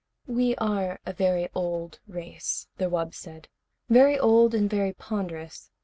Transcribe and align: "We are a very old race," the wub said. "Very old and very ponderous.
"We 0.25 0.55
are 0.55 0.99
a 1.05 1.13
very 1.13 1.47
old 1.53 1.99
race," 2.07 2.65
the 2.79 2.89
wub 2.89 3.13
said. 3.13 3.49
"Very 3.87 4.17
old 4.17 4.55
and 4.55 4.67
very 4.67 4.93
ponderous. 4.93 5.69